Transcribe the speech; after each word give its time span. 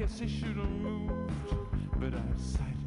guess 0.00 0.22
I 0.22 0.26
should 0.26 0.56
have 0.56 0.70
moved, 0.70 1.30
but 1.98 2.14
I 2.14 2.22
decided 2.34 2.79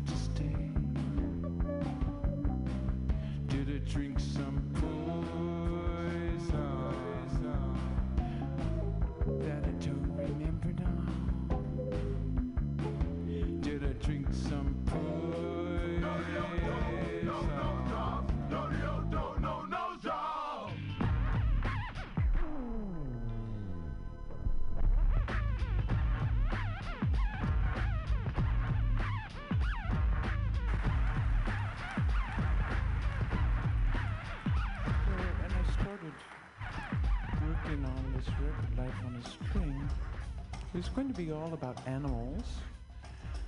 to 41.24 41.28
be 41.28 41.34
all 41.34 41.54
about 41.54 41.78
animals, 41.88 42.44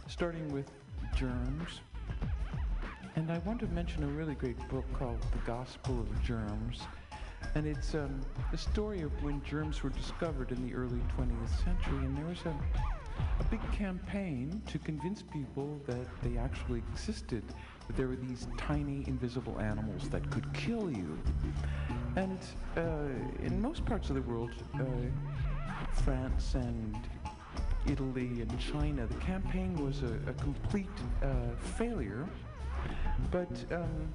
starting 0.07 0.51
with 0.53 0.69
germs. 1.15 1.81
And 3.15 3.31
I 3.31 3.39
want 3.39 3.59
to 3.61 3.67
mention 3.67 4.03
a 4.03 4.07
really 4.07 4.35
great 4.35 4.57
book 4.69 4.85
called 4.93 5.21
The 5.21 5.39
Gospel 5.45 5.99
of 5.99 6.23
Germs. 6.23 6.81
And 7.53 7.65
it's 7.65 7.93
um, 7.95 8.21
story 8.55 9.01
of 9.01 9.11
when 9.23 9.41
germs 9.43 9.83
were 9.83 9.89
discovered 9.89 10.51
in 10.51 10.67
the 10.67 10.73
early 10.73 10.99
20th 11.17 11.63
century. 11.63 12.05
And 12.05 12.17
there 12.17 12.25
was 12.25 12.39
a, 12.45 12.55
a 13.39 13.43
big 13.45 13.61
campaign 13.71 14.61
to 14.67 14.79
convince 14.79 15.21
people 15.21 15.79
that 15.85 16.07
they 16.21 16.37
actually 16.37 16.81
existed, 16.93 17.43
that 17.87 17.95
there 17.97 18.07
were 18.07 18.15
these 18.15 18.47
tiny 18.57 19.03
invisible 19.07 19.59
animals 19.59 20.09
that 20.09 20.29
could 20.31 20.51
kill 20.53 20.91
you. 20.91 21.17
And 22.15 22.39
uh, 22.77 23.43
in 23.43 23.61
most 23.61 23.85
parts 23.85 24.09
of 24.09 24.15
the 24.15 24.21
world, 24.21 24.51
uh, 24.75 24.79
France 26.03 26.55
and 26.55 26.97
Italy 27.87 28.41
and 28.41 28.59
China, 28.59 29.05
the 29.05 29.15
campaign 29.15 29.75
was 29.75 30.01
a, 30.01 30.29
a 30.29 30.33
complete 30.33 30.87
uh, 31.23 31.27
failure. 31.77 32.27
But 33.31 33.49
um, 33.71 34.13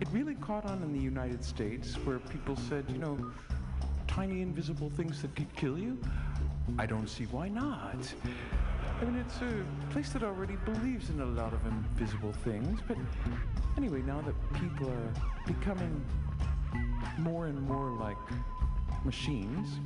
it 0.00 0.08
really 0.12 0.34
caught 0.34 0.64
on 0.64 0.82
in 0.82 0.92
the 0.92 1.00
United 1.00 1.44
States 1.44 1.94
where 2.04 2.18
people 2.18 2.56
said, 2.56 2.84
you 2.88 2.98
know, 2.98 3.18
tiny 4.06 4.42
invisible 4.42 4.90
things 4.90 5.22
that 5.22 5.34
could 5.36 5.54
kill 5.54 5.78
you? 5.78 5.98
I 6.78 6.86
don't 6.86 7.08
see 7.08 7.24
why 7.24 7.48
not. 7.48 7.96
I 9.00 9.04
mean, 9.04 9.16
it's 9.16 9.40
a 9.42 9.64
place 9.92 10.10
that 10.10 10.22
already 10.22 10.56
believes 10.64 11.08
in 11.10 11.20
a 11.20 11.24
lot 11.24 11.52
of 11.52 11.64
invisible 11.66 12.32
things, 12.32 12.80
but 12.86 12.96
anyway, 13.76 14.02
now 14.02 14.20
that 14.22 14.34
people 14.54 14.90
are 14.90 15.12
becoming 15.46 16.04
more 17.18 17.46
and 17.46 17.60
more 17.62 17.90
like 17.92 18.16
machines, 19.04 19.78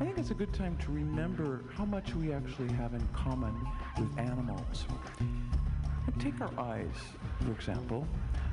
I 0.00 0.04
think 0.04 0.18
it's 0.18 0.32
a 0.32 0.34
good 0.34 0.52
time 0.52 0.76
to 0.78 0.90
remember 0.90 1.62
how 1.76 1.84
much 1.84 2.16
we 2.16 2.32
actually 2.32 2.72
have 2.74 2.94
in 2.94 3.08
common 3.12 3.54
with 3.96 4.18
animals. 4.18 4.86
Take 6.18 6.40
our 6.40 6.50
eyes, 6.58 6.96
for 7.40 7.52
example. 7.52 8.04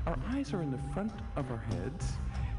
Our 0.06 0.18
eyes 0.30 0.54
are 0.54 0.62
in 0.62 0.70
the 0.70 0.78
front 0.94 1.12
of 1.36 1.50
our 1.50 1.58
heads 1.58 2.14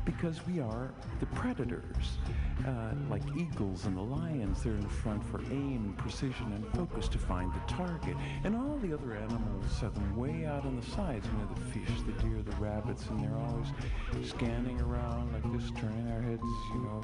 because 0.04 0.44
we 0.46 0.60
are 0.60 0.90
the 1.20 1.26
predators. 1.26 2.18
Uh, 2.66 2.92
like 3.10 3.22
eagles 3.36 3.86
and 3.86 3.96
the 3.96 4.02
lions, 4.02 4.62
they're 4.62 4.74
in 4.74 4.80
the 4.80 4.88
front 4.88 5.22
for 5.24 5.40
aim, 5.50 5.94
precision, 5.98 6.52
and 6.52 6.66
focus 6.74 7.08
to 7.08 7.18
find 7.18 7.52
the 7.52 7.72
target. 7.72 8.16
And 8.44 8.54
all 8.54 8.78
the 8.82 8.92
other 8.92 9.14
animals 9.14 9.80
have 9.80 9.94
them 9.94 10.16
way 10.16 10.46
out 10.46 10.64
on 10.64 10.78
the 10.78 10.86
sides. 10.86 11.26
You 11.26 11.32
know, 11.38 11.48
the 11.54 11.60
fish, 11.60 12.02
the 12.06 12.12
deer, 12.22 12.42
the 12.42 12.56
rabbits, 12.56 13.06
and 13.08 13.20
they're 13.20 13.36
always 13.36 14.28
scanning 14.28 14.80
around 14.80 15.32
like 15.32 15.52
this, 15.52 15.70
turning 15.78 16.06
their 16.06 16.22
heads, 16.22 16.42
you 16.74 16.80
know, 16.80 17.02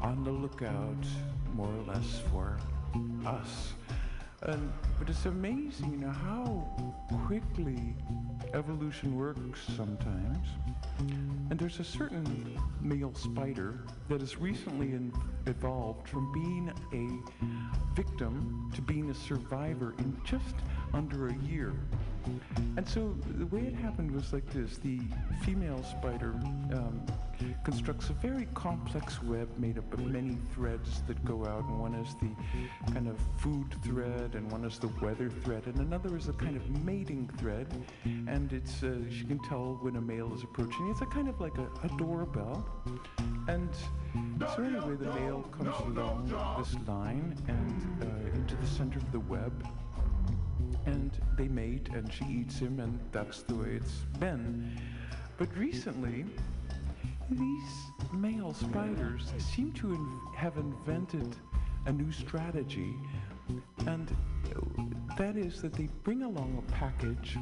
on 0.00 0.24
the 0.24 0.30
lookout, 0.30 1.04
more 1.54 1.68
or 1.68 1.92
less, 1.92 2.20
for 2.30 2.58
us. 3.26 3.74
And, 4.42 4.72
but 4.98 5.08
it's 5.08 5.24
amazing, 5.26 5.92
you 5.92 5.98
know, 5.98 6.10
how 6.10 6.68
quickly 7.26 7.94
evolution 8.52 9.16
works 9.16 9.60
sometimes. 9.76 10.46
And 11.50 11.58
there's 11.58 11.80
a 11.80 11.84
certain 11.84 12.58
male 12.80 13.14
spider 13.14 13.80
that 14.08 14.20
has 14.20 14.38
recently 14.38 14.92
in- 14.92 15.12
evolved 15.46 16.08
from 16.08 16.32
being 16.32 16.70
a 16.92 17.94
victim 17.94 18.70
to 18.74 18.82
being 18.82 19.10
a 19.10 19.14
survivor 19.14 19.94
in 19.98 20.20
just 20.24 20.54
under 20.92 21.28
a 21.28 21.36
year. 21.38 21.72
And 22.76 22.86
so 22.86 23.14
the 23.38 23.46
way 23.46 23.62
it 23.62 23.74
happened 23.74 24.10
was 24.10 24.32
like 24.32 24.48
this 24.52 24.78
the 24.78 25.00
female 25.42 25.82
spider 25.82 26.34
um, 26.72 27.00
constructs 27.64 28.10
a 28.10 28.12
very 28.14 28.46
complex 28.54 29.22
web 29.22 29.48
made 29.58 29.78
up 29.78 29.92
of 29.92 30.00
many 30.06 30.36
threads 30.54 31.02
that 31.06 31.22
go 31.24 31.44
out, 31.44 31.64
and 31.64 31.80
one 31.80 31.94
is 31.94 32.14
the 32.16 32.30
kind 32.92 33.08
of 33.08 33.18
food 33.38 33.66
thread, 33.82 34.34
and 34.34 34.50
one 34.50 34.64
is 34.64 34.78
the 34.78 34.88
weather 35.00 35.30
thread, 35.44 35.62
and 35.66 35.78
another 35.78 36.16
is 36.16 36.28
a 36.28 36.32
kind 36.32 36.56
of 36.56 36.84
mating 36.84 37.30
thread. 37.38 37.66
And 38.04 38.52
it's 38.52 38.82
uh, 38.82 38.98
she 39.10 39.24
can 39.24 39.38
tell 39.48 39.78
when 39.80 39.96
a 39.96 40.00
male 40.00 40.32
is 40.34 40.42
approaching. 40.42 40.88
It's 40.90 41.02
a 41.02 41.06
kind 41.06 41.28
of 41.28 41.40
like 41.40 41.56
a, 41.58 41.68
a 41.84 41.88
doorbell. 41.96 42.66
And 43.48 43.70
so 44.54 44.62
anyway, 44.62 44.96
the 44.96 45.12
male 45.14 45.42
comes 45.56 45.76
along 45.80 46.28
this 46.58 46.74
line 46.86 47.36
and 47.48 48.02
uh, 48.02 48.36
into 48.36 48.56
the 48.56 48.66
center 48.66 48.98
of 48.98 49.12
the 49.12 49.20
web 49.20 49.52
and 50.86 51.10
they 51.36 51.48
mate 51.48 51.88
and 51.92 52.12
she 52.12 52.24
eats 52.24 52.58
him 52.58 52.80
and 52.80 52.98
that's 53.12 53.42
the 53.42 53.54
way 53.54 53.70
it's 53.70 54.04
been. 54.18 54.78
But 55.36 55.48
recently 55.56 56.24
these 57.30 57.72
male 58.12 58.54
spiders 58.54 59.32
seem 59.38 59.72
to 59.72 59.92
in- 59.92 60.20
have 60.36 60.56
invented 60.56 61.36
a 61.86 61.92
new 61.92 62.10
strategy 62.12 62.94
and 63.86 64.14
that 65.18 65.36
is 65.36 65.62
that 65.62 65.72
they 65.72 65.88
bring 66.04 66.22
along 66.22 66.62
a 66.66 66.72
package 66.72 67.36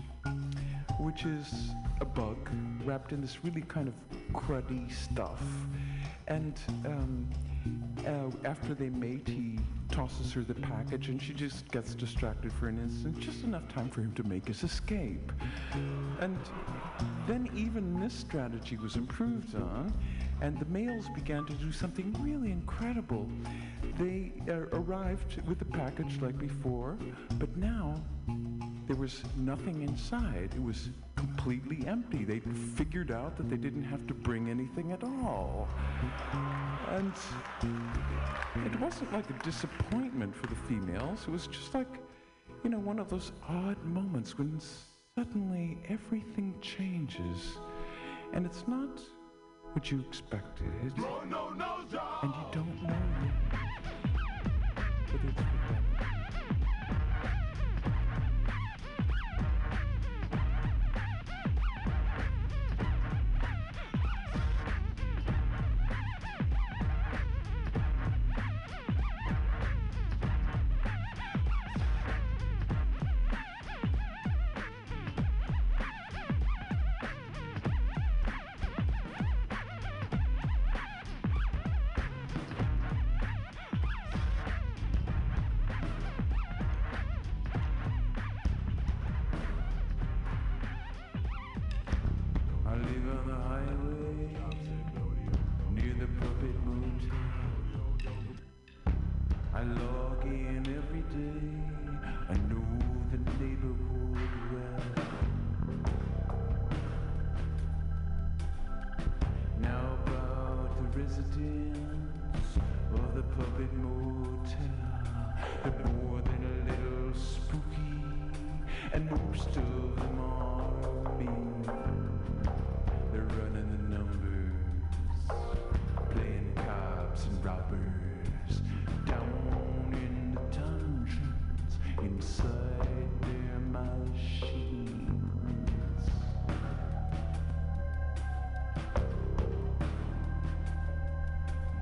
which 0.99 1.25
is 1.25 1.71
a 2.01 2.05
bug 2.05 2.37
wrapped 2.85 3.13
in 3.13 3.21
this 3.21 3.45
really 3.45 3.63
kind 3.63 3.89
of 3.89 3.95
cruddy 4.33 4.91
stuff. 4.93 5.43
And 6.29 6.59
um, 6.87 7.29
uh, 8.07 8.31
after 8.45 8.75
they 8.75 8.91
mate, 8.91 9.27
he 9.29 9.59
tosses 9.91 10.33
her 10.33 10.43
the 10.43 10.55
package, 10.55 11.09
and 11.09 11.23
she 11.23 11.33
just 11.33 11.71
gets 11.71 11.95
distracted 11.95 12.53
for 12.53 12.69
an 12.69 12.79
instant, 12.79 13.19
just 13.19 13.45
enough 13.45 13.67
time 13.69 13.89
for 13.89 14.01
him 14.01 14.13
to 14.13 14.23
make 14.25 14.49
his 14.49 14.65
escape. 14.65 15.33
And 16.21 16.39
then 17.27 17.49
even 17.55 18.01
this 18.01 18.13
strategy 18.13 18.77
was 18.77 18.97
improved 18.97 19.55
on, 19.55 19.93
and 20.41 20.59
the 20.59 20.67
males 20.67 21.09
began 21.15 21.47
to 21.47 21.53
do 21.55 21.71
something 21.71 22.15
really 22.21 22.51
incredible. 22.51 23.29
They 23.99 24.33
uh, 24.49 24.67
arrived 24.73 25.41
with 25.47 25.59
the 25.59 25.65
package 25.65 26.21
like 26.21 26.39
before, 26.39 26.99
but 27.39 27.57
now 27.57 27.95
there 28.87 28.97
was 28.97 29.23
nothing 29.37 29.83
inside. 29.83 30.51
It 30.55 30.63
was 30.63 30.91
completely 31.27 31.87
empty. 31.87 32.25
They 32.25 32.41
figured 32.77 33.11
out 33.11 33.37
that 33.37 33.49
they 33.49 33.57
didn't 33.57 33.85
have 33.85 34.07
to 34.07 34.15
bring 34.15 34.51
anything 34.51 34.93
at 34.93 35.03
all. 35.03 35.69
And 36.91 37.13
it 38.67 38.79
wasn't 38.81 39.13
like 39.13 39.29
a 39.31 39.45
disappointment 39.45 40.35
for 40.35 40.47
the 40.47 40.55
females, 40.55 41.21
it 41.27 41.31
was 41.31 41.47
just 41.47 41.75
like, 41.75 41.89
you 42.63 42.71
know, 42.71 42.79
one 42.79 42.99
of 42.99 43.09
those 43.09 43.33
odd 43.49 43.83
moments 43.85 44.39
when 44.39 44.61
suddenly 45.17 45.79
everything 45.89 46.55
changes. 46.61 47.59
And 48.33 48.45
it's 48.47 48.65
not 48.67 49.01
what 49.73 49.91
you 49.91 50.05
expected. 50.09 50.67
No, 50.97 51.23
no, 51.25 51.51
no, 51.51 51.85
and 52.23 52.35
you 52.35 52.47
don't 52.53 52.83
know. 52.83 52.97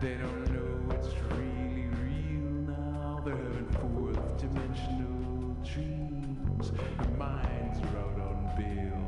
They 0.02 0.14
don't 0.14 0.52
know 0.52 0.80
what's 0.86 1.14
really 1.30 1.86
real 2.02 2.50
now. 2.66 3.22
They're 3.24 3.36
having 3.36 3.68
fourth 3.80 4.36
dimensional 4.36 5.54
dreams. 5.62 6.72
Their 6.72 7.16
minds 7.16 7.78
are 7.78 7.98
out 8.00 8.18
on 8.18 8.50
bail. 8.58 9.01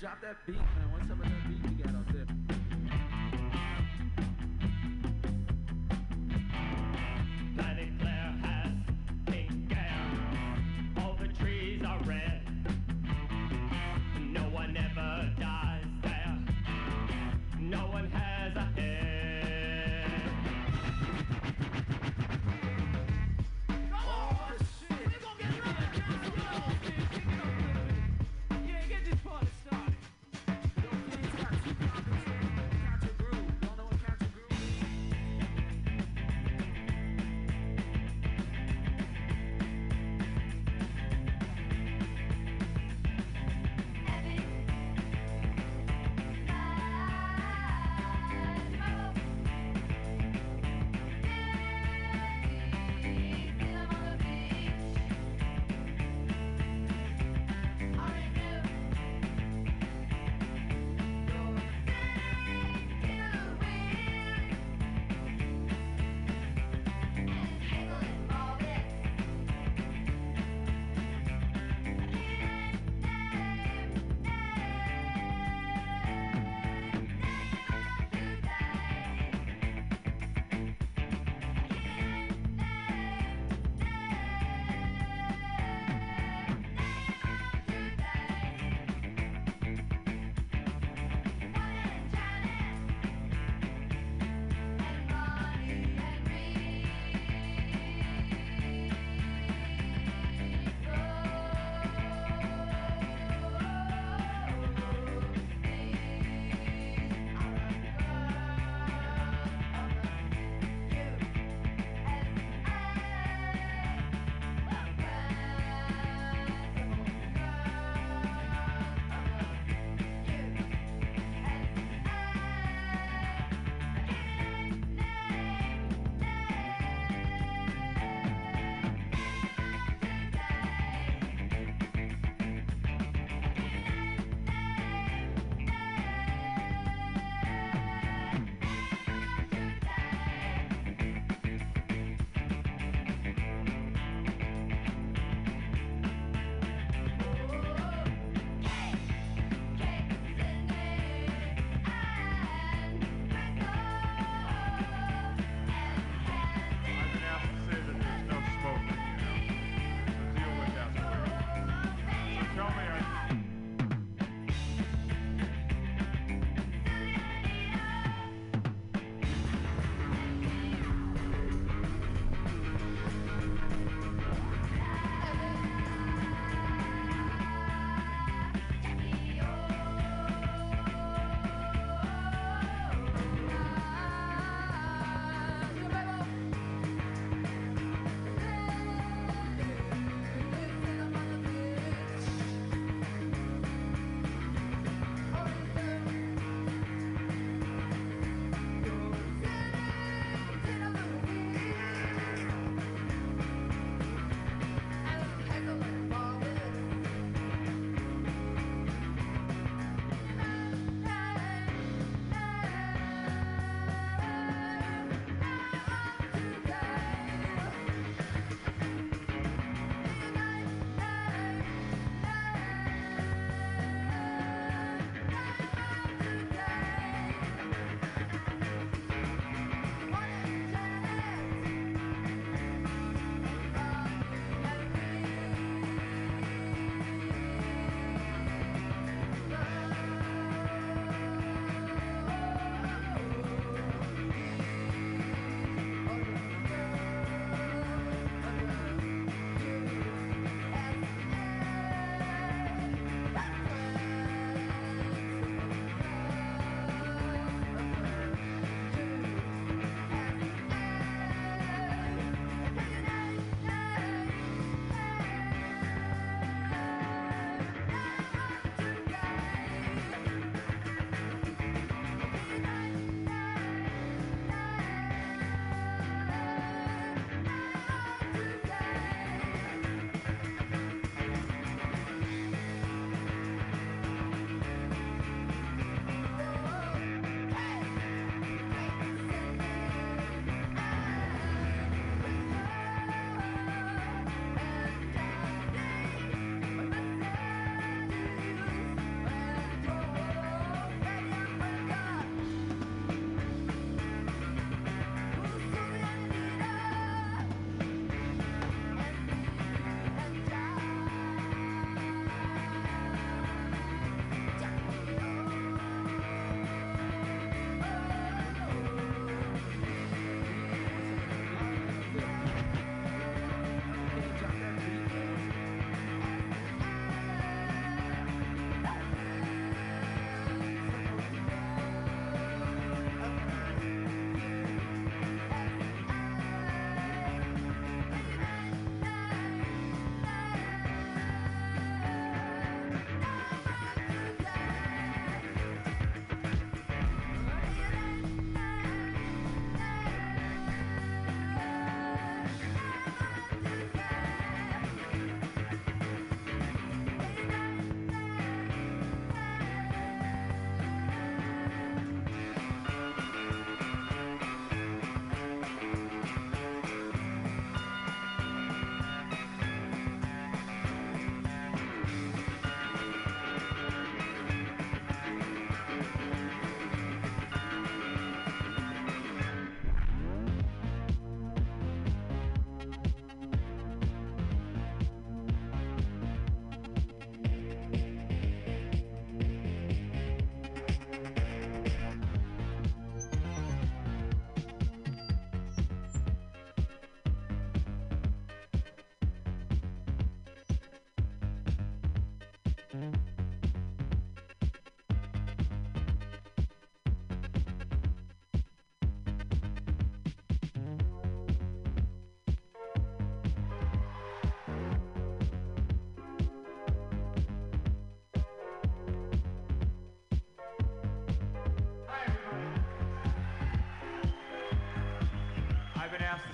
Drop 0.00 0.20
that 0.22 0.36
beat, 0.46 0.56
man. 0.56 0.87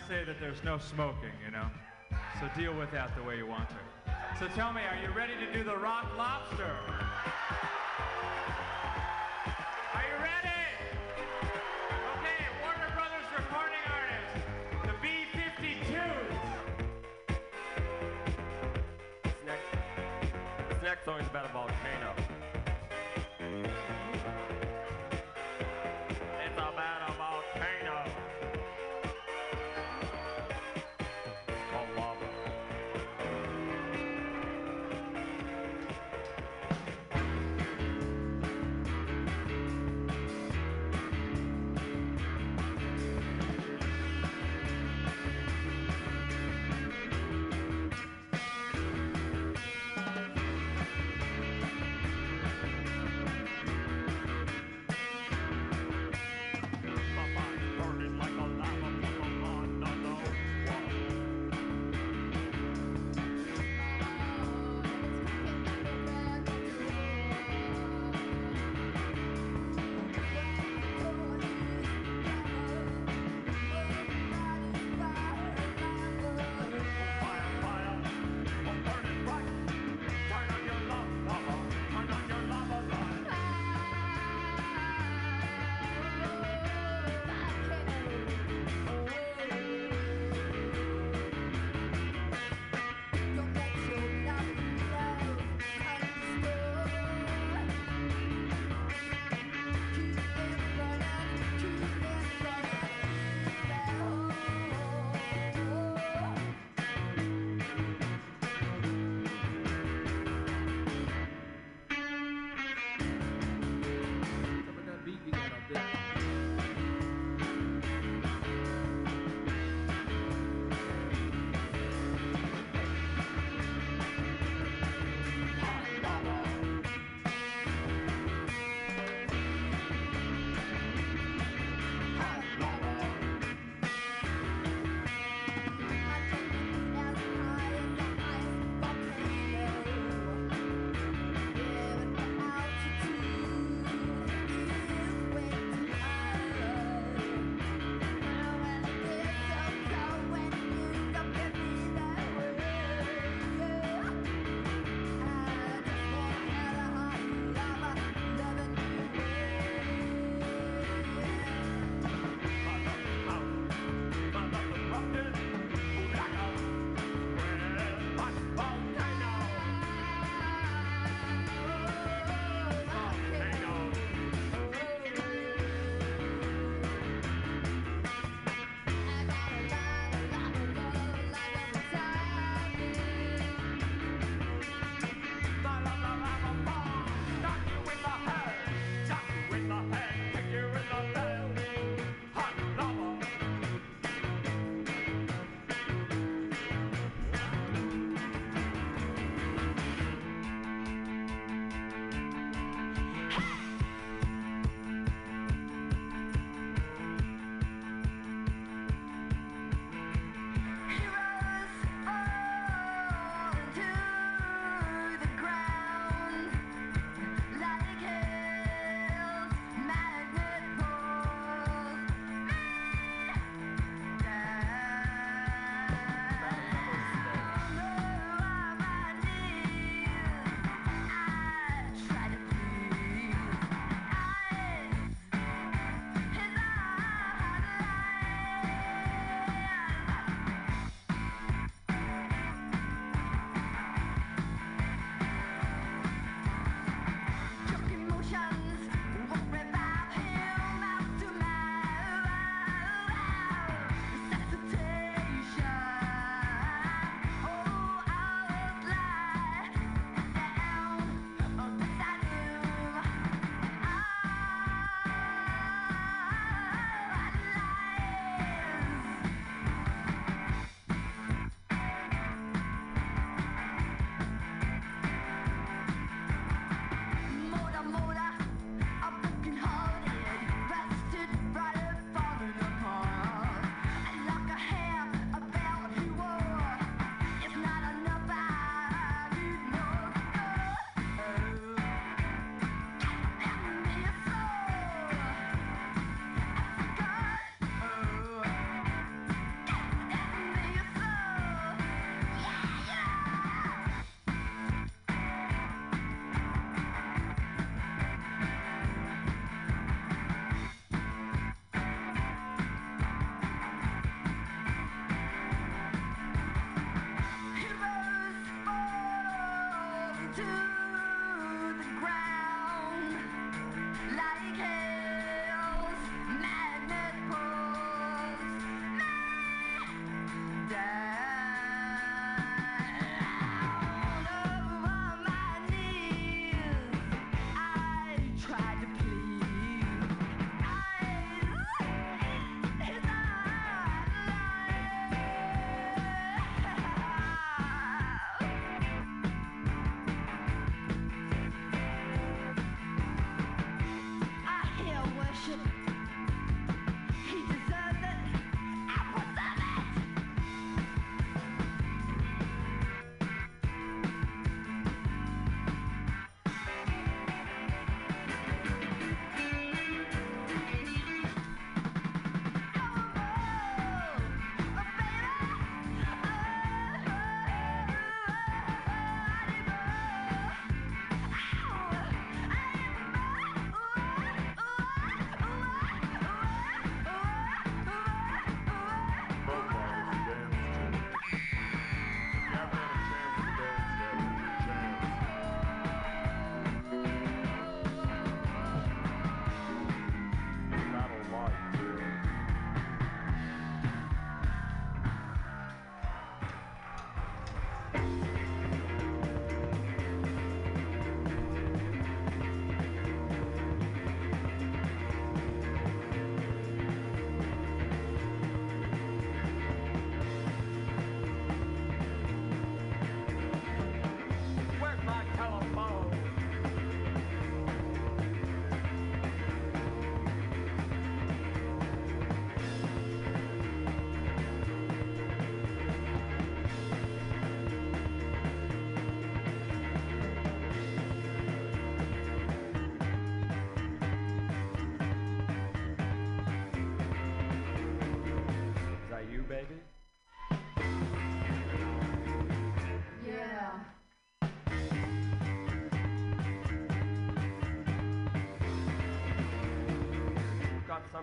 Say 0.09 0.25
that 0.25 0.39
there's 0.39 0.63
no 0.63 0.77
smoking, 0.77 1.33
you 1.45 1.51
know? 1.51 1.67
So 2.39 2.49
deal 2.59 2.75
with 2.75 2.91
that 2.93 3.17
the 3.17 3.23
way 3.23 3.39
you 3.39 3.47
want 3.47 3.69
to. 3.71 3.77
So 4.39 4.49
tell 4.55 4.73
me, 4.73 4.83
are 4.83 5.01
you 5.01 5.11
ready 5.17 5.33
to 5.35 5.53
do 5.53 5.65
the 5.65 5.77
rock 5.77 6.13
lobster? 6.19 6.77
Are 9.95 10.05
you 10.05 10.17
ready? 10.21 10.61
Okay, 12.19 12.45
Warner 12.61 12.93
Brothers 12.93 13.29
recording 13.33 13.85
artists, 13.89 14.45
the 14.85 14.93
B-52s. 15.01 16.37
This 19.23 19.33
next, 19.47 19.69
this 20.69 20.83
next 20.83 21.05
song 21.07 21.21
is 21.21 21.27
about 21.29 21.47
a 21.47 21.53
volcano. 21.53 21.64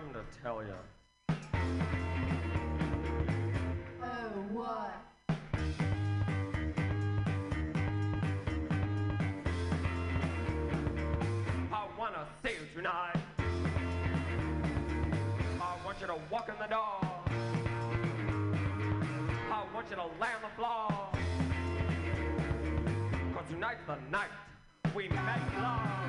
Something 0.02 0.20
to 0.20 0.42
tell 0.42 0.62
you. 0.62 0.74
Oh, 4.02 4.44
what? 4.52 4.94
I 11.72 11.86
wanna 11.98 12.26
see 12.42 12.50
you 12.50 12.66
tonight. 12.76 13.16
I 15.60 15.76
want 15.84 16.00
you 16.00 16.06
to 16.06 16.16
walk 16.30 16.48
in 16.48 16.54
the 16.60 16.66
door. 16.66 17.00
I 19.50 19.64
want 19.74 19.90
you 19.90 19.96
to 19.96 20.06
lay 20.20 20.32
on 20.34 20.42
the 20.42 20.48
floor. 20.56 20.88
Cause 23.34 23.44
tonight's 23.50 23.84
the 23.86 23.96
night 24.10 24.30
we 24.94 25.08
make 25.08 25.18
love 25.58 26.01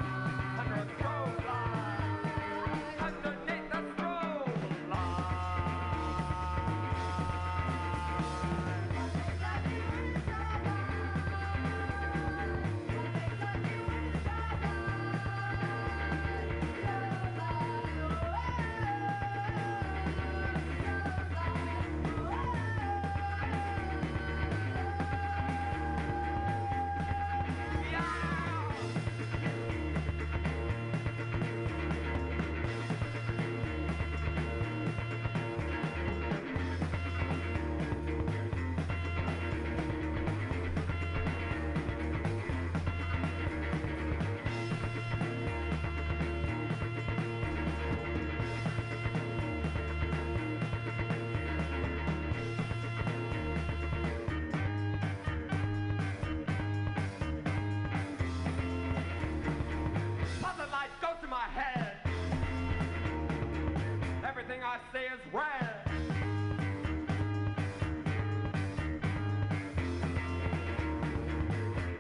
Everything 64.44 64.64
I 64.64 64.78
say 64.92 65.06
is 65.06 65.22
red. 65.32 65.70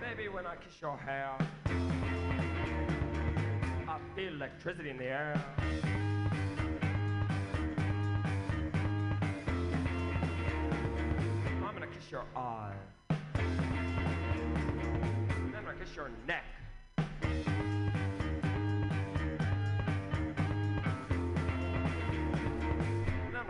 Baby, 0.01 0.27
when 0.27 0.45
I 0.45 0.55
kiss 0.57 0.81
your 0.81 0.97
hair, 0.97 1.37
I 3.87 3.97
feel 4.13 4.33
electricity 4.33 4.89
in 4.89 4.97
the 4.97 5.05
air. 5.05 5.41
I'm 11.61 11.73
gonna 11.73 11.87
kiss 11.87 12.11
your 12.11 12.25
eye. 12.35 12.73
Then 13.07 13.45
I'm 15.55 15.63
gonna 15.63 15.77
kiss 15.79 15.95
your 15.95 16.11
neck. 16.27 16.43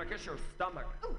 Gonna 0.04 0.16
kiss 0.16 0.26
your 0.26 0.38
stomach. 0.56 0.86
Then 1.02 1.12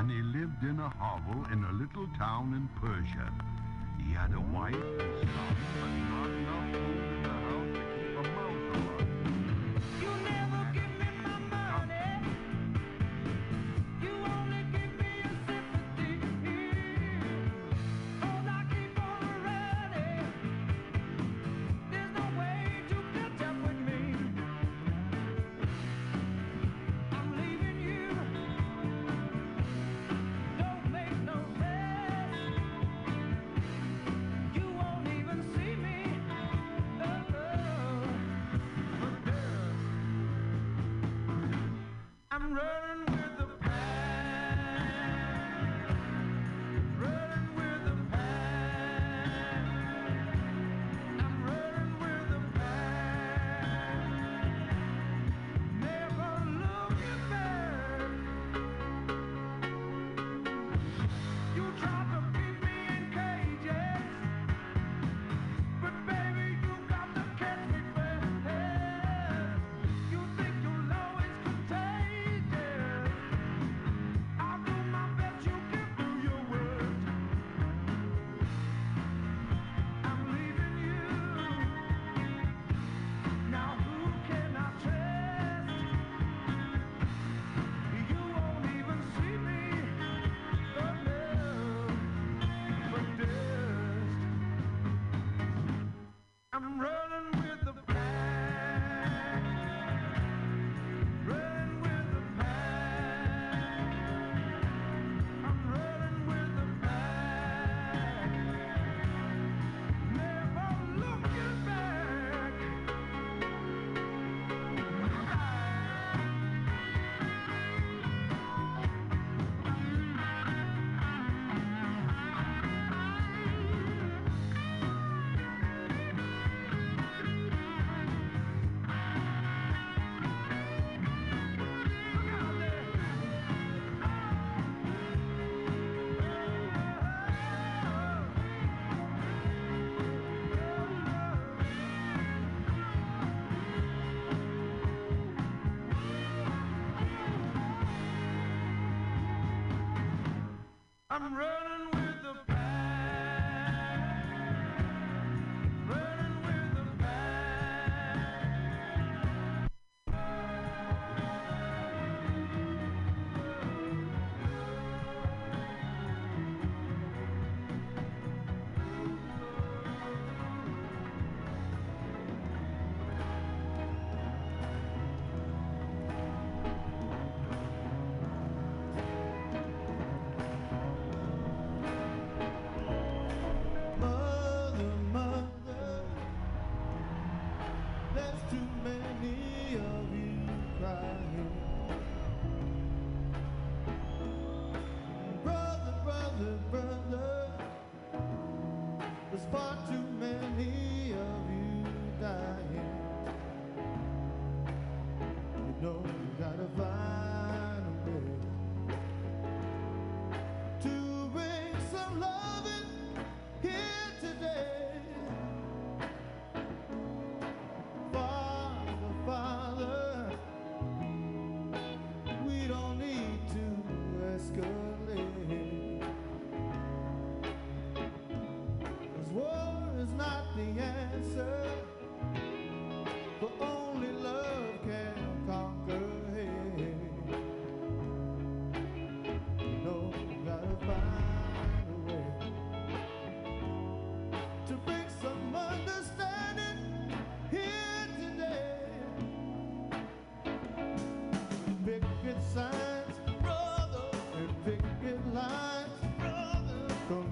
and 0.00 0.10
he 0.10 0.22
lived 0.22 0.62
in 0.62 0.80
a 0.80 0.88
hovel 0.88 1.44
in 1.52 1.62
a 1.62 1.72
little 1.72 2.08
town 2.16 2.54
in 2.54 2.66
Persia. 2.80 3.30
He 3.98 4.14
had 4.14 4.32
a 4.32 4.40
wife 4.40 4.74
and 4.74 5.18
son, 5.18 5.56
but 5.78 5.90
not 6.08 6.30
enough 6.30 6.72
food. 6.72 7.29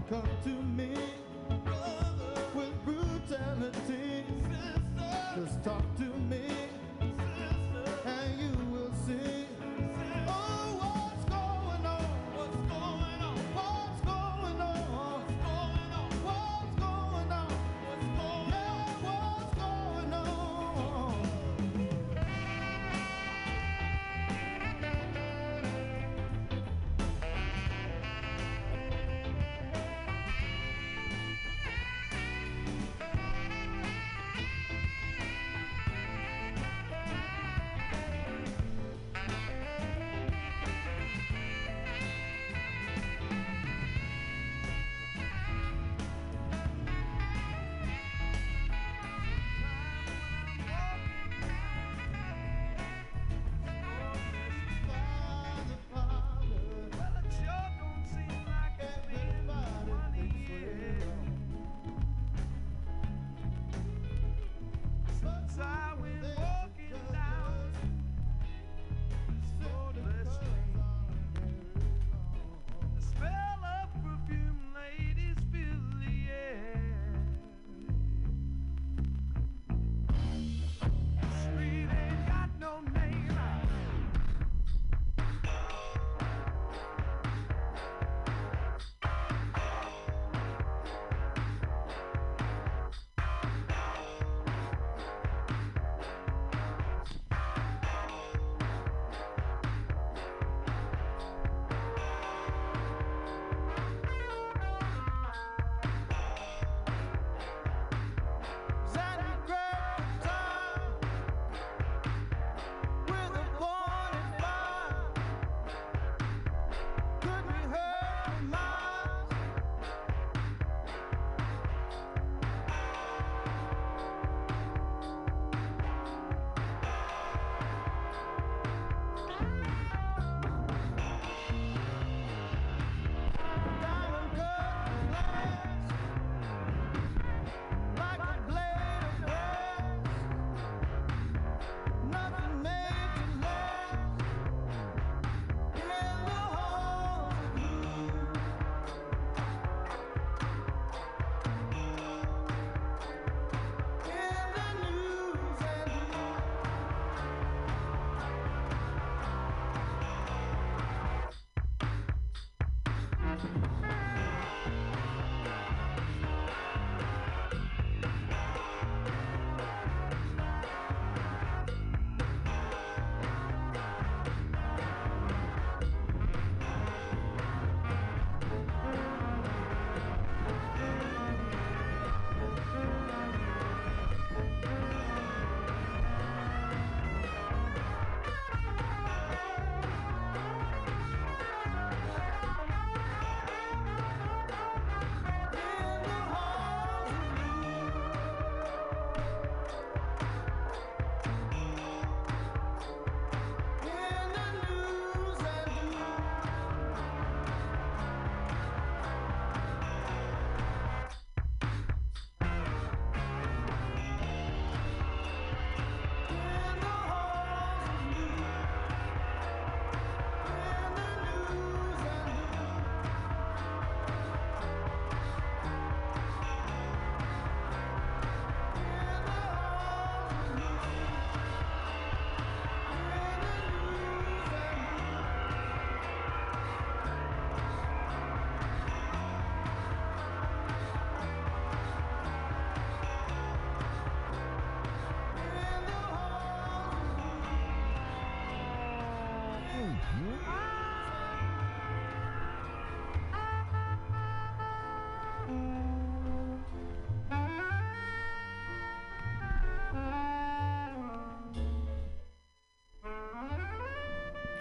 come 0.09 0.29
to 0.43 0.49
me 0.49 0.89
brother, 1.65 2.43
with 2.55 2.85
brutality. 2.85 4.25
sister. 4.97 5.45
Just 5.45 5.65
talk 5.65 5.98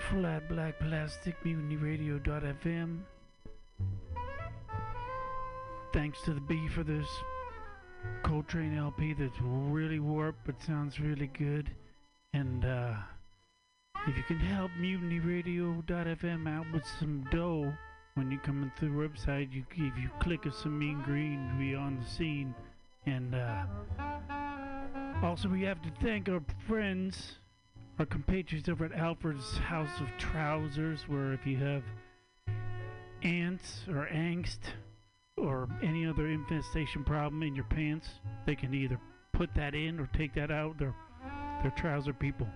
Flat 0.10 0.48
Black 0.48 0.80
Plastic 0.80 1.36
Mutiny 1.44 1.76
Radio.fm. 1.76 3.00
Thanks 5.92 6.22
to 6.22 6.34
the 6.34 6.40
B 6.40 6.70
for 6.70 6.84
this 6.84 7.08
Coltrane 8.24 8.78
LP 8.78 9.14
that's 9.14 9.38
really 9.42 10.00
warped 10.00 10.46
but 10.46 10.62
sounds 10.64 11.02
really 11.02 11.28
good. 11.28 11.70
And 12.34 12.64
uh, 12.64 12.94
if 14.08 14.16
you 14.16 14.24
can 14.24 14.40
help 14.40 14.72
Mutiny 14.80 15.20
Radio.fm 15.20 16.48
out 16.48 16.72
with 16.72 16.86
some 17.00 17.26
dough 17.30 17.74
when 18.14 18.32
you 18.32 18.40
come 18.40 18.64
into 18.64 18.86
the 18.86 18.92
website, 18.92 19.52
you 19.52 19.66
if 19.72 19.98
you 19.98 20.10
click 20.22 20.46
of 20.46 20.54
some 20.54 20.80
mean 20.80 21.02
green 21.02 21.50
to 21.50 21.56
be 21.60 21.76
on 21.76 22.00
the 22.00 22.06
scene. 22.06 22.56
And 23.06 23.36
uh, 23.36 23.66
also, 25.22 25.50
we 25.50 25.64
have 25.64 25.82
to 25.82 25.92
thank 26.02 26.30
our 26.30 26.42
friends 26.66 27.40
our 28.00 28.06
compatriots 28.06 28.70
over 28.70 28.86
at 28.86 28.92
Alfred's 28.94 29.58
House 29.58 30.00
of 30.00 30.08
Trousers, 30.18 31.08
where 31.08 31.34
if 31.34 31.46
you 31.48 31.58
have 31.58 31.84
ants 33.24 33.82
or 33.90 34.08
angst 34.14 34.60
or 35.36 35.68
any 35.82 36.06
other 36.06 36.28
infestation 36.28 37.04
problem 37.04 37.42
in 37.42 37.56
your 37.56 37.66
pants, 37.66 38.08
they 38.46 38.56
can 38.56 38.74
either 38.74 39.00
put 39.34 39.50
that 39.56 39.74
in 39.74 40.00
or 40.00 40.08
take 40.16 40.34
that 40.36 40.52
out. 40.52 40.78
They're, 40.78 40.96
they're 41.62 41.74
trouser 41.76 42.14
people. 42.14 42.48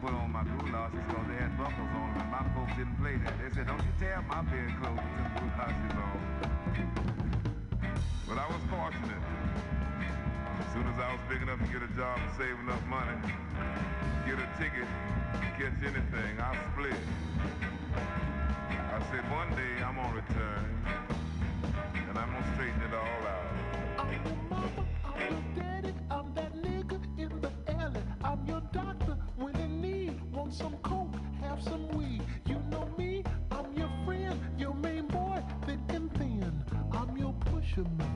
Galoshes 0.00 0.92
because 0.92 1.26
they 1.28 1.36
had 1.40 1.56
buckles 1.56 1.90
on 1.94 2.12
them, 2.12 2.20
and 2.20 2.30
my 2.30 2.44
folks 2.54 2.72
didn't 2.76 2.96
play 3.00 3.16
that. 3.24 3.34
They 3.40 3.50
said, 3.54 3.66
don't 3.66 3.80
you 3.80 3.92
tear 3.98 4.22
my 4.28 4.42
galoshes 4.44 5.92
on. 5.96 6.20
But 8.28 8.38
I 8.38 8.46
was 8.48 8.62
fortunate. 8.68 9.22
As 10.58 10.72
soon 10.72 10.86
as 10.88 10.98
I 10.98 11.12
was 11.12 11.20
big 11.28 11.42
enough 11.42 11.60
to 11.60 11.66
get 11.66 11.82
a 11.82 11.88
job 11.96 12.18
and 12.18 12.32
save 12.36 12.58
enough 12.60 12.84
money, 12.86 13.16
get 14.26 14.38
a 14.38 14.48
ticket, 14.58 14.88
catch 15.56 15.80
anything, 15.80 16.40
I 16.40 16.56
split. 16.72 17.00
I 17.96 19.00
said, 19.10 19.24
one 19.30 19.50
day 19.56 19.82
I'm 19.84 19.96
gonna 19.96 20.14
return, 20.14 20.64
some 31.68 31.88
weed. 31.88 32.22
You 32.46 32.58
know 32.70 32.88
me, 32.96 33.24
I'm 33.50 33.72
your 33.76 33.90
friend, 34.04 34.40
your 34.58 34.74
main 34.74 35.06
boy, 35.08 35.42
thick 35.66 35.80
and 35.88 36.12
thin. 36.14 36.64
I'm 36.92 37.16
your 37.16 37.32
pusher 37.34 37.84
man. 37.98 38.15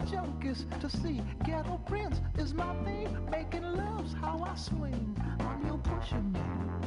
junkies 0.10 0.66
to 0.82 0.90
see. 0.90 1.22
Ghetto 1.44 1.80
Prince 1.86 2.22
is 2.38 2.54
my 2.54 2.74
thing, 2.84 3.16
making 3.30 3.64
love's 3.64 4.14
how 4.14 4.44
I 4.44 4.56
swing. 4.56 5.16
I'm 5.40 5.66
your 5.68 5.78
pusher 5.78 6.22
man. 6.22 6.80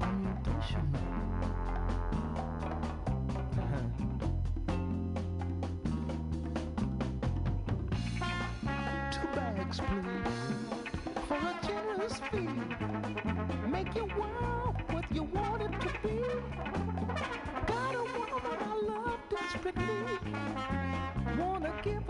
I'm 0.00 0.24
your 0.24 0.38
pusher 0.44 0.82
man. 0.92 1.00
Two 9.10 9.26
bags, 9.34 9.80
please, 9.80 10.63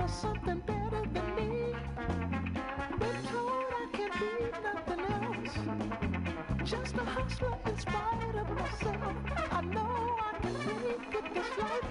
Something 0.06 0.60
better 0.60 1.02
than 1.12 1.34
me. 1.34 1.74
Been 2.98 3.22
told 3.32 3.64
I 3.72 3.88
can't 3.92 4.12
be 4.20 4.26
nothing 4.62 5.00
else. 5.00 5.56
Just 6.70 6.94
a 6.96 7.04
hustler 7.04 7.56
in 7.66 7.78
spite 7.78 8.34
of 8.36 8.50
myself. 8.50 9.16
I 9.50 9.60
know 9.62 10.16
I 10.20 10.38
can 10.40 10.52
make 10.52 11.14
it 11.14 11.34
this 11.34 11.58
life, 11.58 11.84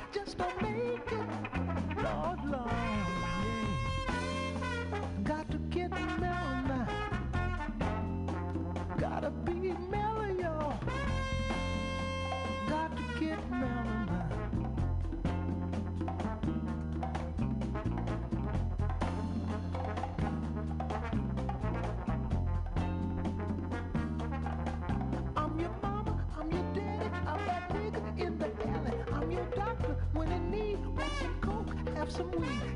some 32.14 32.30
weed. 32.30 32.73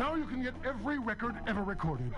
Now 0.00 0.14
you 0.14 0.24
can 0.24 0.42
get 0.42 0.54
every 0.64 0.98
record 0.98 1.34
ever 1.46 1.62
recorded. 1.62 2.10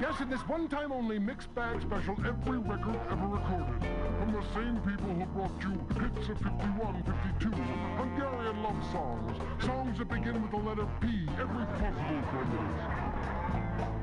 Yes, 0.00 0.20
in 0.20 0.28
this 0.28 0.40
one-time 0.48 0.90
only 0.90 1.20
mixed 1.20 1.54
bag 1.54 1.80
special, 1.80 2.16
every 2.26 2.58
record 2.58 2.98
ever 3.12 3.26
recorded. 3.28 3.86
From 4.18 4.32
the 4.32 4.42
same 4.52 4.74
people 4.82 5.14
who 5.14 5.24
brought 5.26 5.54
you 5.62 5.78
hits 5.94 6.28
of 6.28 6.38
51, 6.38 7.04
52, 7.38 7.50
Hungarian 7.54 8.60
love 8.60 8.82
songs, 8.90 9.38
songs 9.64 9.98
that 9.98 10.08
begin 10.08 10.42
with 10.42 10.50
the 10.50 10.56
letter 10.56 10.88
P, 11.00 11.28
every 11.38 11.64
possible 11.78 12.22
combination. 12.34 12.90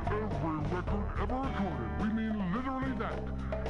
Every 0.08 0.58
record 0.72 1.06
ever 1.20 1.36
recorded. 1.44 1.90
We 2.00 2.08
mean 2.08 2.40
literally 2.56 2.96
that. 3.00 3.20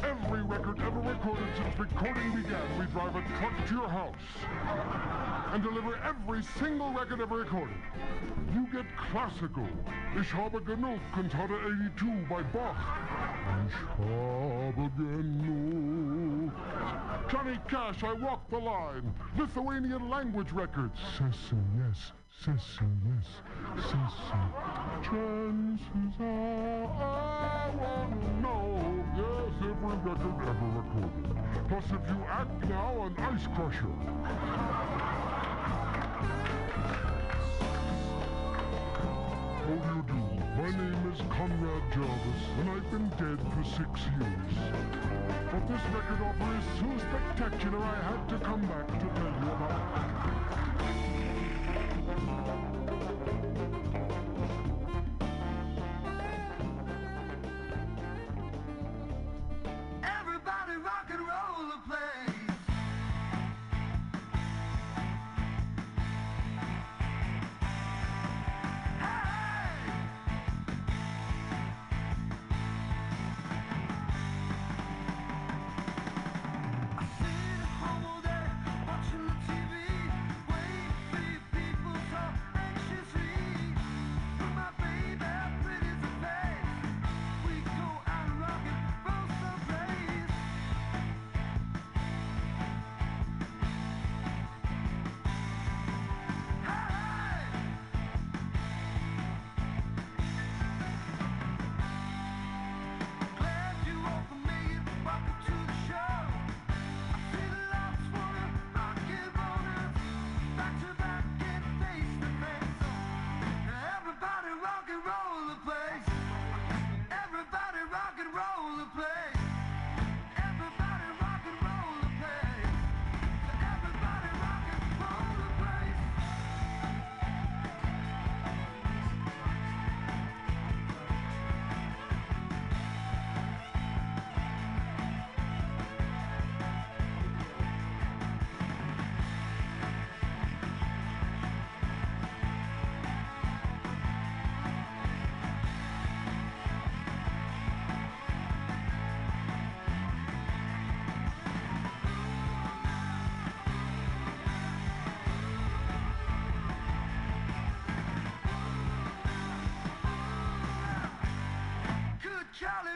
Every 0.05 0.43
record 0.43 0.79
ever 0.79 0.99
recorded 0.99 1.49
since 1.57 1.79
recording 1.79 2.35
began. 2.35 2.77
We 2.77 2.85
drive 2.85 3.15
a 3.15 3.23
truck 3.39 3.67
to 3.67 3.73
your 3.73 3.89
house 3.89 4.13
and 5.53 5.61
deliver 5.61 5.95
every 6.03 6.41
single 6.59 6.91
record 6.91 7.21
ever 7.21 7.37
recorded. 7.37 7.77
You 8.55 8.67
get 8.73 8.85
classical. 8.97 9.67
Ich 10.19 10.33
habe 10.33 10.59
genug, 10.65 10.99
Cantata 11.13 11.53
82 11.53 12.25
by 12.27 12.41
Bach. 12.51 12.75
Ich 13.67 13.75
habe 13.99 14.89
genug. 14.97 16.51
Johnny 17.29 17.59
Cash, 17.69 18.03
I 18.03 18.13
Walk 18.13 18.49
the 18.49 18.57
Line. 18.57 19.13
Lithuanian 19.37 20.09
language 20.09 20.51
records. 20.53 20.99
Sessa, 21.19 21.55
yes. 21.77 22.13
Sessa, 22.43 22.87
yes. 23.05 23.27
Sessa. 23.77 24.39
Chances 25.03 26.19
are 26.19 26.85
I 26.89 27.69
wanna 27.77 28.41
know. 28.41 29.05
Yes, 29.15 29.53
every 29.61 29.97
record 29.97 30.41
ever 30.49 30.69
recorded. 30.81 31.69
Plus, 31.69 31.85
if 31.85 32.09
you 32.09 32.23
act 32.27 32.65
now, 32.67 33.03
an 33.03 33.15
ice 33.19 33.47
crusher. 33.55 33.93
How 39.63 39.67
do 39.67 39.73
you 39.73 40.01
do? 40.07 40.19
My 40.61 40.69
name 40.69 41.11
is 41.11 41.19
Conrad 41.29 41.83
Jarvis, 41.93 42.43
and 42.59 42.69
I've 42.69 42.89
been 42.91 43.09
dead 43.09 43.39
for 43.53 43.63
six 43.63 43.91
years. 44.19 44.53
But 45.51 45.67
this 45.67 45.83
record 45.93 46.21
offer 46.21 46.51
is 46.57 46.65
so 46.79 46.89
spectacular, 47.07 47.79
I 47.79 48.01
had 48.01 48.29
to 48.29 48.37
come 48.45 48.61
back 48.61 48.87
to 48.87 49.07
tell 49.19 49.33
you 49.41 49.51
about 49.51 50.12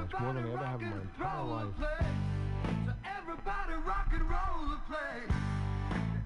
much, 0.00 0.20
more 0.20 0.32
than 0.32 0.44
I 0.44 0.52
ever 0.52 0.66
have 0.66 0.80
in 0.80 0.90
my 0.90 0.96
entire 0.96 1.44
life. 1.44 1.74
So 1.78 2.92
everybody 3.04 3.74
rock 3.86 4.08
and 4.12 4.22
roll 4.22 4.68
the 4.68 4.80
place. 4.88 5.36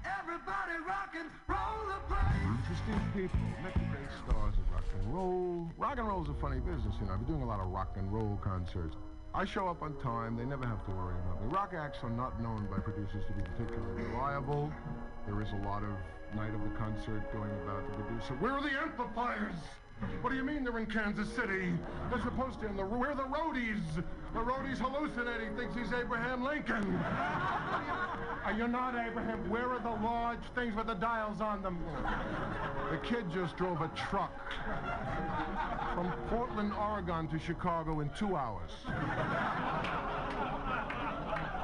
Everybody 0.05 0.77
rock 0.87 1.11
and 1.17 1.29
roll 1.47 1.79
the 1.91 1.99
place. 2.07 2.43
Interesting 2.43 3.01
people. 3.13 3.39
Met 3.63 3.73
the 3.73 3.79
great 3.91 4.11
stars 4.23 4.55
of 4.55 4.71
rock 4.71 4.83
and 4.93 5.13
roll. 5.13 5.69
Rock 5.77 5.97
and 5.97 6.07
roll's 6.07 6.29
a 6.29 6.33
funny 6.35 6.59
business, 6.59 6.95
you 6.99 7.07
know. 7.07 7.13
I've 7.13 7.25
been 7.25 7.35
doing 7.35 7.43
a 7.43 7.47
lot 7.47 7.59
of 7.59 7.67
rock 7.67 7.95
and 7.97 8.11
roll 8.11 8.39
concerts. 8.43 8.95
I 9.33 9.43
show 9.43 9.67
up 9.67 9.81
on 9.81 9.95
time. 9.99 10.37
They 10.37 10.45
never 10.45 10.65
have 10.65 10.85
to 10.85 10.91
worry 10.91 11.15
about 11.25 11.43
me. 11.43 11.49
Rock 11.49 11.73
acts 11.77 11.99
are 12.03 12.09
not 12.09 12.41
known 12.41 12.67
by 12.71 12.79
producers 12.79 13.25
to 13.27 13.33
be 13.33 13.41
particularly 13.43 14.03
reliable. 14.03 14.71
There 15.27 15.41
is 15.41 15.49
a 15.51 15.67
lot 15.67 15.83
of 15.83 15.91
night 16.35 16.53
of 16.53 16.63
the 16.63 16.71
concert 16.77 17.31
going 17.33 17.51
about 17.63 17.85
the 17.85 18.03
producer. 18.03 18.33
Where 18.39 18.53
are 18.53 18.61
the 18.61 18.71
amplifiers? 18.79 19.55
Mm-hmm. 20.03 20.21
What 20.21 20.29
do 20.31 20.35
you 20.35 20.43
mean 20.43 20.63
they're 20.63 20.77
in 20.77 20.85
Kansas 20.87 21.31
City? 21.33 21.73
They're 22.09 22.21
supposed 22.21 22.59
to. 22.61 22.67
In 22.67 22.75
the, 22.75 22.85
we're 22.85 23.15
the 23.15 23.23
roadies? 23.23 23.81
The 24.33 24.39
roadie's 24.39 24.79
hallucinating. 24.79 25.55
Thinks 25.55 25.75
he's 25.75 25.93
Abraham 25.93 26.43
Lincoln. 26.43 26.83
Are 28.45 28.53
you 28.55 28.67
not 28.67 28.95
Abraham? 28.95 29.49
Where 29.49 29.71
are 29.71 29.79
the 29.79 29.89
large 30.05 30.43
things 30.53 30.75
with 30.75 30.85
the 30.85 30.93
dials 30.93 31.41
on 31.41 31.63
them? 31.63 31.79
The 32.91 32.97
kid 32.97 33.25
just 33.33 33.57
drove 33.57 33.81
a 33.81 33.87
truck 33.95 34.53
from 35.95 36.11
Portland, 36.29 36.71
Oregon 36.73 37.27
to 37.29 37.39
Chicago 37.39 38.01
in 38.01 38.11
two 38.11 38.35
hours. 38.35 38.69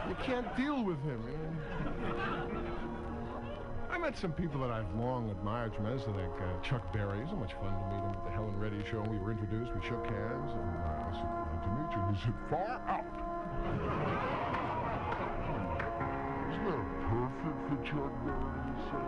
You 0.09 0.15
can't 0.23 0.57
deal 0.57 0.83
with 0.83 0.99
him, 1.03 1.21
you 1.27 1.37
know? 1.37 2.70
Met 4.01 4.17
some 4.17 4.31
people 4.33 4.59
that 4.61 4.71
I've 4.71 4.89
long 4.95 5.29
admired 5.29 5.75
tremendously, 5.75 6.13
like 6.13 6.33
uh, 6.41 6.59
Chuck 6.65 6.81
Berry. 6.91 7.21
So 7.29 7.35
much 7.35 7.53
fun 7.61 7.69
to 7.69 7.85
meet 7.93 8.01
him 8.01 8.09
at 8.17 8.23
the 8.25 8.31
Helen 8.33 8.57
Reddy 8.57 8.81
show. 8.89 8.97
We 9.05 9.19
were 9.21 9.29
introduced, 9.29 9.69
we 9.77 9.81
shook 9.85 10.01
hands, 10.09 10.49
and 10.57 10.73
uh, 10.73 11.05
I 11.05 11.13
said, 11.13 11.29
"Nice 11.29 11.61
to 11.61 11.69
meet 11.77 11.93
you. 11.93 12.01
He 12.09 12.17
said, 12.25 12.33
far 12.49 12.81
out. 12.89 13.05
Isn't 16.49 16.65
that 16.65 16.81
perfect 17.13 17.59
for 17.69 17.77
Chuck 17.85 18.09
Berry 18.25 18.57
to 18.65 18.73
say? 18.89 19.05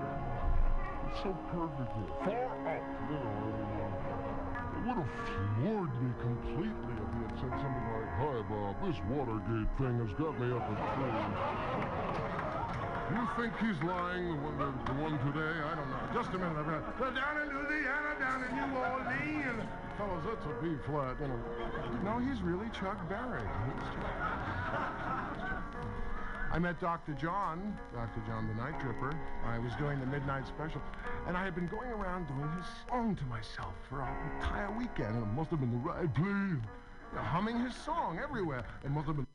It's 1.09 1.19
so 1.25 1.33
perfect 1.49 1.89
here. 1.97 2.13
Far 2.29 2.53
out, 2.69 2.85
you 3.09 3.17
know. 3.17 3.33
uh, 3.33 4.77
It 4.77 4.81
would 4.85 4.97
have 5.01 5.13
floored 5.57 5.93
me 6.05 6.09
completely 6.21 6.93
if 7.01 7.09
he 7.17 7.19
had 7.25 7.33
said 7.41 7.53
something 7.65 7.85
like, 7.97 8.13
Hi, 8.21 8.45
Bob, 8.45 8.77
this 8.85 9.01
Watergate 9.09 9.73
thing 9.81 9.97
has 10.05 10.13
got 10.21 10.37
me 10.37 10.53
up 10.53 10.69
at 10.69 10.77
three. 10.93 12.42
You 13.13 13.29
think 13.37 13.53
he's 13.61 13.77
lying, 13.85 14.25
the 14.25 14.35
one, 14.41 14.57
the, 14.57 14.73
the 14.89 14.97
one 14.97 15.13
today? 15.21 15.53
I 15.61 15.75
don't 15.77 15.85
know. 15.85 16.01
Just 16.17 16.33
a 16.33 16.37
minute. 16.39 16.57
I've 16.57 16.65
got, 16.65 17.13
down 17.13 17.45
in 17.45 17.53
Louisiana, 17.53 18.17
down 18.17 18.41
in 18.41 18.49
New 18.57 18.73
Orleans. 18.73 19.69
Fellas, 19.97 20.25
that's 20.25 20.45
a 20.49 20.53
B 20.57 20.73
flat. 20.89 21.15
You 21.21 21.27
know. 21.29 21.37
No, 22.01 22.17
he's 22.17 22.41
really 22.41 22.65
Chuck 22.73 22.97
Berry. 23.07 23.45
I 26.53 26.57
met 26.57 26.81
Dr. 26.81 27.13
John, 27.13 27.77
Dr. 27.93 28.21
John 28.25 28.47
the 28.47 28.55
Night 28.55 28.79
Tripper. 28.79 29.13
I 29.45 29.59
was 29.59 29.73
doing 29.77 29.99
the 29.99 30.07
midnight 30.07 30.47
special, 30.47 30.81
and 31.27 31.37
I 31.37 31.43
had 31.43 31.53
been 31.53 31.67
going 31.67 31.89
around 31.89 32.27
doing 32.27 32.49
his 32.57 32.65
song 32.89 33.15
to 33.15 33.25
myself 33.25 33.73
for 33.89 34.01
an 34.01 34.15
entire 34.37 34.71
weekend. 34.77 35.15
And 35.17 35.23
it 35.23 35.33
must 35.33 35.51
have 35.51 35.59
been 35.59 35.71
the 35.71 35.77
right 35.77 36.11
know, 36.15 37.21
humming 37.21 37.59
his 37.59 37.75
song 37.75 38.19
everywhere. 38.21 38.65
It 38.83 38.89
must 38.89 39.05
have 39.05 39.17
been. 39.17 39.27